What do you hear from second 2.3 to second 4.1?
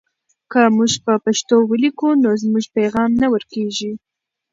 زموږ پیغام نه ورکېږي.